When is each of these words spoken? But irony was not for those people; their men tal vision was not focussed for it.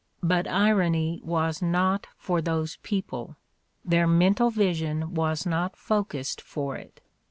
But 0.23 0.47
irony 0.47 1.21
was 1.23 1.61
not 1.61 2.07
for 2.17 2.41
those 2.41 2.77
people; 2.81 3.35
their 3.85 4.07
men 4.07 4.33
tal 4.33 4.49
vision 4.49 5.13
was 5.13 5.45
not 5.45 5.75
focussed 5.75 6.41
for 6.41 6.75
it. 6.75 7.01